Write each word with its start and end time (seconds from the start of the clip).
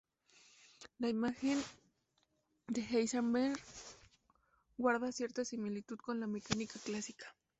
La 0.97 1.09
imagen 1.09 1.61
de 2.65 2.81
Heisenberg 2.81 3.55
guarda 4.75 5.11
cierta 5.11 5.45
similitud 5.45 5.99
con 5.99 6.19
la 6.19 6.25
mecánica 6.25 6.79
clásica. 6.83 7.35